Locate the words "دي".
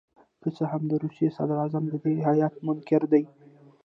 3.11-3.23